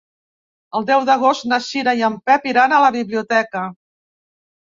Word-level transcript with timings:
El 0.77 0.85
deu 0.85 1.03
d'agost 1.09 1.45
na 1.51 1.59
Cira 1.65 1.93
i 1.99 2.01
en 2.09 2.17
Pep 2.29 2.49
iran 2.53 2.73
a 2.77 2.81
la 2.87 2.89
biblioteca. 2.95 3.65